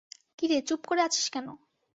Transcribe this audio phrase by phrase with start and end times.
[0.39, 1.47] কি রে, চুপ করে আছিস কেন?